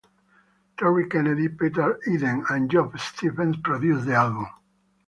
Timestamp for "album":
4.15-4.47